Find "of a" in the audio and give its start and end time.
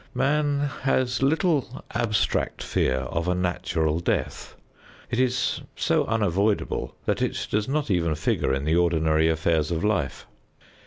3.01-3.35